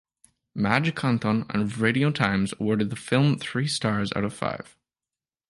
Maj 0.55 0.95
Canton 0.95 1.45
of 1.51 1.79
"Radio 1.79 2.09
Times" 2.09 2.55
awarded 2.59 2.89
the 2.89 2.95
film 2.95 3.37
three 3.37 3.67
stars 3.67 4.11
out 4.15 4.23
of 4.23 4.33
five. 4.33 4.75